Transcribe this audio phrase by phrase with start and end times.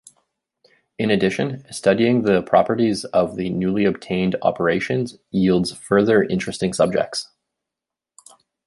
[0.97, 7.29] In addition, studying the properties of the newly obtained operations yields further interesting subjects.